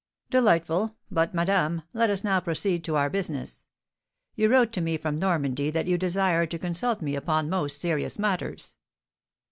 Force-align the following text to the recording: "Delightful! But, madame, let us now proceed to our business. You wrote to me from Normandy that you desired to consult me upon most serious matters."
"Delightful! 0.31 0.95
But, 1.11 1.35
madame, 1.35 1.83
let 1.93 2.09
us 2.09 2.23
now 2.23 2.39
proceed 2.39 2.83
to 2.85 2.95
our 2.95 3.07
business. 3.07 3.67
You 4.33 4.49
wrote 4.51 4.73
to 4.73 4.81
me 4.81 4.97
from 4.97 5.19
Normandy 5.19 5.69
that 5.69 5.85
you 5.85 5.95
desired 5.95 6.49
to 6.49 6.57
consult 6.57 7.03
me 7.03 7.13
upon 7.15 7.51
most 7.51 7.77
serious 7.79 8.17
matters." 8.17 8.73